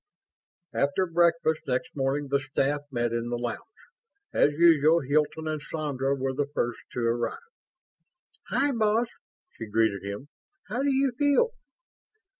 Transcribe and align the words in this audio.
After 0.73 1.05
breakfast 1.05 1.59
next 1.67 1.95
morning, 1.95 2.29
the 2.31 2.39
staff 2.39 2.81
met 2.89 3.11
in 3.11 3.29
the 3.29 3.37
lounge. 3.37 3.59
As 4.33 4.51
usual, 4.53 5.01
Hilton 5.01 5.47
and 5.47 5.61
Sandra 5.61 6.15
were 6.15 6.33
the 6.33 6.47
first 6.55 6.79
to 6.93 7.01
arrive. 7.01 7.37
"Hi, 8.49 8.71
boss," 8.71 9.09
she 9.59 9.67
greeted 9.67 10.01
him. 10.03 10.29
"How 10.69 10.81
do 10.81 10.91
you 10.91 11.11
feel?" 11.19 11.51